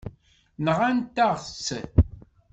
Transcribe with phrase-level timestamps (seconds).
[0.65, 1.67] Nɣant-aɣ-tt.